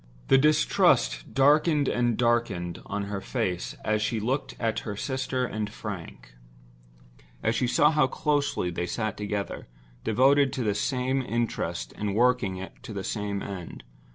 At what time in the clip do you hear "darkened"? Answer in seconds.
1.31-1.87, 2.17-2.81